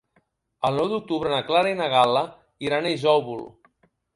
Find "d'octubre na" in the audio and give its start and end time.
0.93-1.43